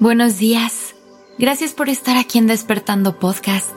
Buenos 0.00 0.38
días. 0.38 0.94
Gracias 1.36 1.74
por 1.74 1.90
estar 1.90 2.16
aquí 2.16 2.38
en 2.38 2.46
Despertando 2.46 3.18
Podcast. 3.18 3.70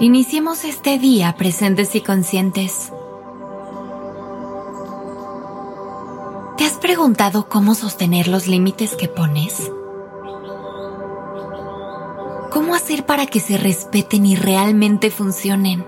Iniciemos 0.00 0.64
este 0.64 0.98
día 0.98 1.36
presentes 1.36 1.94
y 1.94 2.00
conscientes. 2.00 2.90
¿Te 6.56 6.64
has 6.64 6.72
preguntado 6.80 7.48
cómo 7.48 7.76
sostener 7.76 8.26
los 8.26 8.48
límites 8.48 8.96
que 8.96 9.06
pones? 9.06 9.70
¿Cómo 12.50 12.74
hacer 12.74 13.06
para 13.06 13.26
que 13.26 13.38
se 13.38 13.58
respeten 13.58 14.26
y 14.26 14.34
realmente 14.34 15.12
funcionen? 15.12 15.86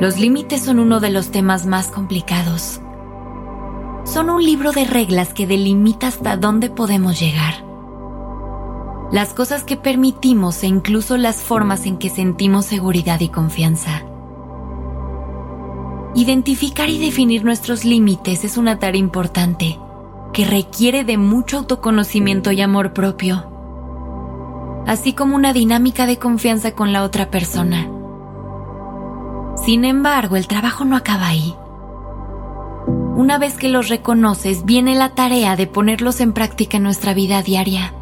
Los 0.00 0.18
límites 0.18 0.62
son 0.62 0.78
uno 0.78 0.98
de 0.98 1.10
los 1.10 1.30
temas 1.30 1.66
más 1.66 1.88
complicados 1.88 2.81
son 4.04 4.30
un 4.30 4.44
libro 4.44 4.72
de 4.72 4.84
reglas 4.84 5.32
que 5.32 5.46
delimita 5.46 6.08
hasta 6.08 6.36
dónde 6.36 6.70
podemos 6.70 7.20
llegar. 7.20 7.64
Las 9.12 9.34
cosas 9.34 9.64
que 9.64 9.76
permitimos 9.76 10.62
e 10.62 10.66
incluso 10.66 11.16
las 11.16 11.36
formas 11.36 11.86
en 11.86 11.98
que 11.98 12.08
sentimos 12.08 12.66
seguridad 12.66 13.20
y 13.20 13.28
confianza. 13.28 14.02
Identificar 16.14 16.88
y 16.88 16.98
definir 16.98 17.44
nuestros 17.44 17.84
límites 17.84 18.44
es 18.44 18.56
una 18.56 18.78
tarea 18.78 19.00
importante 19.00 19.78
que 20.32 20.44
requiere 20.46 21.04
de 21.04 21.18
mucho 21.18 21.58
autoconocimiento 21.58 22.52
y 22.52 22.60
amor 22.60 22.92
propio, 22.92 23.46
así 24.86 25.12
como 25.12 25.36
una 25.36 25.52
dinámica 25.52 26.06
de 26.06 26.18
confianza 26.18 26.72
con 26.72 26.92
la 26.92 27.02
otra 27.02 27.30
persona. 27.30 27.90
Sin 29.64 29.84
embargo, 29.84 30.36
el 30.36 30.48
trabajo 30.48 30.84
no 30.84 30.96
acaba 30.96 31.28
ahí. 31.28 31.54
Una 33.14 33.38
vez 33.38 33.56
que 33.56 33.68
los 33.68 33.88
reconoces, 33.88 34.64
viene 34.64 34.94
la 34.94 35.14
tarea 35.14 35.54
de 35.54 35.66
ponerlos 35.66 36.20
en 36.20 36.32
práctica 36.32 36.78
en 36.78 36.82
nuestra 36.82 37.12
vida 37.12 37.42
diaria. 37.42 37.94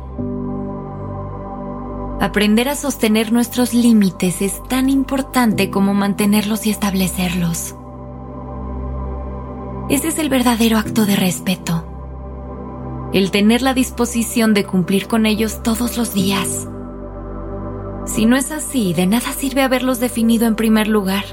Aprender 2.21 2.69
a 2.69 2.77
sostener 2.77 3.33
nuestros 3.33 3.75
límites 3.75 4.41
es 4.41 4.63
tan 4.69 4.89
importante 4.89 5.71
como 5.71 5.95
mantenerlos 5.95 6.67
y 6.67 6.71
establecerlos. 6.71 7.75
Ese 9.89 10.09
es 10.09 10.19
el 10.19 10.29
verdadero 10.29 10.79
acto 10.79 11.07
de 11.07 11.17
respeto. 11.17 11.85
El 13.13 13.33
tener 13.33 13.63
la 13.63 13.75
disposición 13.75 14.55
de 14.55 14.65
cumplir 14.65 15.09
con 15.09 15.27
ellos 15.27 15.63
todos 15.65 15.97
los 15.97 16.15
días. 16.15 16.69
Si 18.07 18.27
no 18.27 18.37
es 18.37 18.53
así, 18.53 18.93
de 18.93 19.07
nada 19.07 19.33
sirve 19.33 19.63
haberlos 19.63 19.99
definido 19.99 20.47
en 20.47 20.55
primer 20.55 20.87
lugar. 20.87 21.25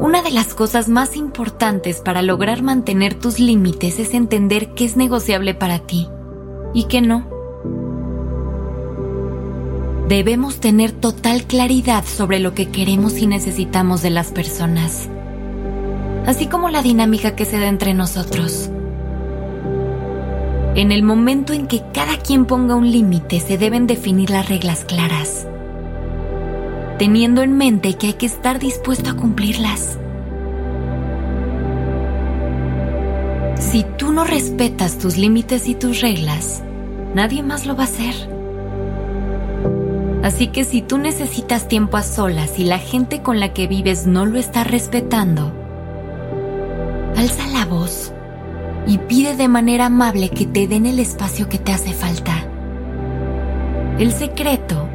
Una 0.00 0.20
de 0.22 0.30
las 0.30 0.52
cosas 0.54 0.88
más 0.88 1.16
importantes 1.16 2.00
para 2.00 2.20
lograr 2.20 2.62
mantener 2.62 3.14
tus 3.14 3.38
límites 3.38 3.98
es 3.98 4.12
entender 4.12 4.74
qué 4.74 4.84
es 4.84 4.96
negociable 4.96 5.54
para 5.54 5.78
ti 5.78 6.08
y 6.74 6.84
qué 6.84 7.00
no. 7.00 7.26
Debemos 10.08 10.60
tener 10.60 10.92
total 10.92 11.44
claridad 11.44 12.04
sobre 12.04 12.40
lo 12.40 12.54
que 12.54 12.68
queremos 12.68 13.16
y 13.18 13.26
necesitamos 13.26 14.02
de 14.02 14.10
las 14.10 14.32
personas, 14.32 15.08
así 16.26 16.46
como 16.46 16.68
la 16.68 16.82
dinámica 16.82 17.34
que 17.34 17.46
se 17.46 17.58
da 17.58 17.66
entre 17.66 17.94
nosotros. 17.94 18.70
En 20.74 20.92
el 20.92 21.02
momento 21.02 21.54
en 21.54 21.66
que 21.66 21.82
cada 21.94 22.18
quien 22.18 22.44
ponga 22.44 22.74
un 22.74 22.90
límite 22.90 23.40
se 23.40 23.56
deben 23.56 23.86
definir 23.86 24.28
las 24.28 24.48
reglas 24.48 24.84
claras 24.84 25.46
teniendo 26.98 27.42
en 27.42 27.56
mente 27.56 27.94
que 27.94 28.08
hay 28.08 28.12
que 28.14 28.26
estar 28.26 28.58
dispuesto 28.58 29.10
a 29.10 29.16
cumplirlas. 29.16 29.98
Si 33.58 33.84
tú 33.98 34.12
no 34.12 34.24
respetas 34.24 34.98
tus 34.98 35.16
límites 35.16 35.68
y 35.68 35.74
tus 35.74 36.00
reglas, 36.00 36.62
nadie 37.14 37.42
más 37.42 37.66
lo 37.66 37.76
va 37.76 37.82
a 37.82 37.86
hacer. 37.86 38.14
Así 40.22 40.48
que 40.48 40.64
si 40.64 40.82
tú 40.82 40.98
necesitas 40.98 41.68
tiempo 41.68 41.96
a 41.96 42.02
solas 42.02 42.58
y 42.58 42.64
la 42.64 42.78
gente 42.78 43.22
con 43.22 43.38
la 43.38 43.52
que 43.52 43.66
vives 43.66 44.06
no 44.06 44.26
lo 44.26 44.38
está 44.38 44.64
respetando, 44.64 45.52
alza 47.16 47.46
la 47.48 47.64
voz 47.66 48.12
y 48.86 48.98
pide 48.98 49.36
de 49.36 49.48
manera 49.48 49.86
amable 49.86 50.30
que 50.30 50.46
te 50.46 50.66
den 50.66 50.86
el 50.86 50.98
espacio 50.98 51.48
que 51.48 51.58
te 51.58 51.72
hace 51.72 51.92
falta. 51.92 52.32
El 53.98 54.12
secreto 54.12 54.88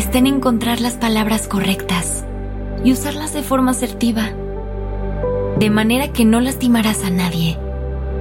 está 0.00 0.18
en 0.18 0.26
encontrar 0.26 0.80
las 0.80 0.94
palabras 0.94 1.48
correctas 1.48 2.24
y 2.84 2.92
usarlas 2.92 3.32
de 3.32 3.42
forma 3.42 3.70
asertiva, 3.70 4.30
de 5.58 5.70
manera 5.70 6.08
que 6.08 6.24
no 6.24 6.40
lastimarás 6.40 7.04
a 7.04 7.10
nadie 7.10 7.58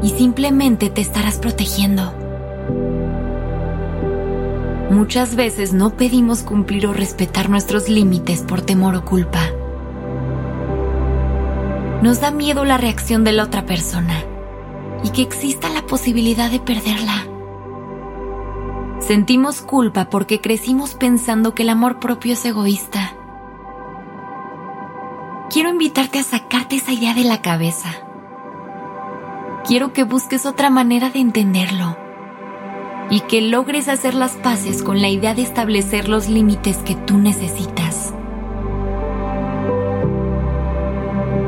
y 0.02 0.10
simplemente 0.10 0.90
te 0.90 1.02
estarás 1.02 1.38
protegiendo. 1.38 2.14
Muchas 4.92 5.36
veces 5.36 5.74
no 5.74 5.98
pedimos 5.98 6.44
cumplir 6.44 6.86
o 6.86 6.94
respetar 6.94 7.50
nuestros 7.50 7.90
límites 7.90 8.42
por 8.42 8.62
temor 8.62 8.96
o 8.96 9.04
culpa. 9.04 9.42
Nos 12.04 12.22
da 12.22 12.32
miedo 12.32 12.64
la 12.66 12.78
reacción 12.78 13.24
de 13.24 13.32
la 13.32 13.44
otra 13.44 13.66
persona 13.66 14.24
y 15.04 15.10
que 15.10 15.22
exista 15.24 15.70
la 15.70 15.82
posibilidad 15.88 16.52
de 16.52 16.60
perderla. 16.60 17.33
Sentimos 19.08 19.62
culpa 19.62 20.06
porque 20.10 20.40
crecimos 20.40 20.94
pensando 20.94 21.54
que 21.54 21.64
el 21.64 21.70
amor 21.70 22.00
propio 22.00 22.34
es 22.34 22.46
egoísta. 22.46 23.18
Quiero 25.50 25.70
invitarte 25.70 26.20
a 26.20 26.24
sacarte 26.24 26.78
esa 26.78 26.94
idea 26.94 27.14
de 27.14 27.26
la 27.26 27.42
cabeza. 27.42 27.90
Quiero 29.68 29.92
que 29.92 30.06
busques 30.06 30.46
otra 30.46 30.70
manera 30.70 31.10
de 31.10 31.20
entenderlo 31.20 31.98
y 33.10 33.20
que 33.20 33.42
logres 33.42 33.90
hacer 33.90 34.14
las 34.14 34.36
paces 34.38 34.82
con 34.82 35.02
la 35.02 35.10
idea 35.10 35.36
de 35.36 35.42
establecer 35.42 36.08
los 36.08 36.30
límites 36.30 36.78
que 36.78 36.96
tú 36.96 37.18
necesitas. 37.18 38.14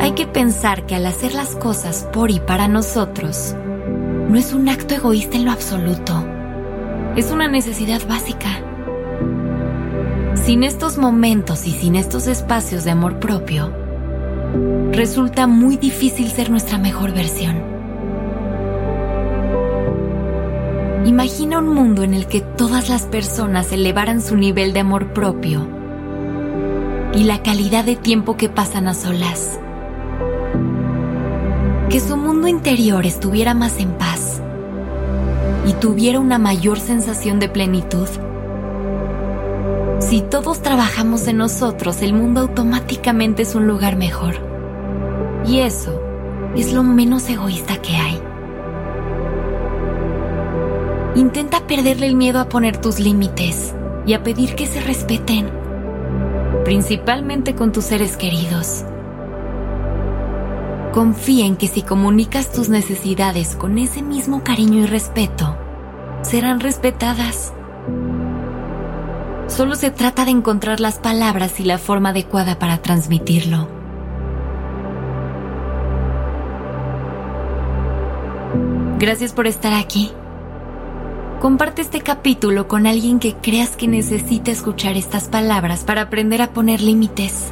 Hay 0.02 0.12
que 0.12 0.28
pensar 0.28 0.86
que 0.86 0.96
al 0.96 1.06
hacer 1.06 1.34
las 1.34 1.56
cosas 1.56 2.06
por 2.12 2.32
y 2.32 2.42
para 2.42 2.68
nosotros, 2.68 3.56
no 4.28 4.38
es 4.38 4.52
un 4.52 4.68
acto 4.68 4.94
egoísta 4.94 5.38
en 5.38 5.46
lo 5.46 5.52
absoluto 5.52 6.35
es 7.16 7.32
una 7.32 7.48
necesidad 7.48 8.06
básica. 8.08 8.50
Sin 10.36 10.64
estos 10.64 10.98
momentos 10.98 11.66
y 11.66 11.72
sin 11.72 11.96
estos 11.96 12.28
espacios 12.28 12.84
de 12.84 12.92
amor 12.92 13.20
propio, 13.20 13.72
resulta 14.92 15.48
muy 15.48 15.78
difícil 15.78 16.30
ser 16.30 16.50
nuestra 16.50 16.78
mejor 16.78 17.14
versión. 17.14 17.64
Imagina 21.06 21.60
un 21.60 21.74
mundo 21.74 22.04
en 22.04 22.14
el 22.14 22.28
que 22.28 22.42
todas 22.42 22.90
las 22.90 23.04
personas 23.04 23.72
elevaran 23.72 24.22
su 24.22 24.36
nivel 24.36 24.74
de 24.74 24.82
amor 24.82 25.14
propio 25.14 25.68
y 27.14 27.24
la 27.24 27.42
calidad 27.42 27.86
de 27.86 27.96
tiempo 27.96 28.36
que 28.36 28.50
pasan 28.50 28.88
a 28.88 28.94
solas. 28.94 29.60
Que 31.90 32.00
su 32.02 32.18
mundo 32.18 32.48
interior 32.50 33.06
estuviera 33.06 33.54
más 33.54 33.80
en 33.80 33.92
paz 33.94 34.15
y 35.66 35.74
tuviera 35.74 36.20
una 36.20 36.38
mayor 36.38 36.80
sensación 36.80 37.40
de 37.40 37.50
plenitud. 37.50 38.08
Si 40.00 40.22
todos 40.22 40.62
trabajamos 40.62 41.28
en 41.28 41.38
nosotros, 41.38 42.02
el 42.02 42.14
mundo 42.14 42.42
automáticamente 42.42 43.42
es 43.44 43.56
un 43.56 43.68
lugar 43.68 43.96
mejor. 43.96 44.36
Y 45.48 45.60
eso 45.60 46.02
es 46.56 46.74
lo 46.74 46.84
menos 46.84 47.28
egoísta 47.30 47.82
que 47.82 47.96
hay. 47.96 48.22
Intenta 51.16 51.66
perderle 51.66 52.08
el 52.08 52.16
miedo 52.16 52.40
a 52.40 52.50
poner 52.50 52.78
tus 52.78 53.00
límites 53.00 53.74
y 54.06 54.14
a 54.14 54.24
pedir 54.24 54.56
que 54.56 54.68
se 54.68 54.82
respeten, 54.82 55.50
principalmente 56.66 57.56
con 57.56 57.72
tus 57.72 57.86
seres 57.86 58.18
queridos. 58.18 58.84
Confía 60.96 61.46
en 61.46 61.58
que 61.58 61.68
si 61.68 61.82
comunicas 61.82 62.54
tus 62.54 62.70
necesidades 62.70 63.58
con 63.58 63.78
ese 63.78 64.02
mismo 64.02 64.46
cariño 64.46 64.84
y 64.84 64.86
respeto, 64.86 65.58
serán 66.22 66.62
respetadas. 66.62 67.52
Solo 69.48 69.76
se 69.76 69.92
trata 69.92 70.24
de 70.24 70.32
encontrar 70.32 70.80
las 70.80 70.98
palabras 71.00 71.60
y 71.60 71.66
la 71.66 71.80
forma 71.80 72.12
adecuada 72.12 72.60
para 72.60 72.78
transmitirlo. 72.78 73.68
Gracias 78.98 79.34
por 79.34 79.48
estar 79.48 79.74
aquí. 79.74 80.14
Comparte 81.42 81.82
este 81.82 82.00
capítulo 82.00 82.70
con 82.70 82.88
alguien 82.88 83.20
que 83.20 83.34
creas 83.34 83.76
que 83.76 83.90
necesite 83.90 84.52
escuchar 84.52 84.96
estas 84.96 85.28
palabras 85.28 85.84
para 85.84 86.04
aprender 86.04 86.42
a 86.42 86.54
poner 86.54 86.80
límites. 86.80 87.52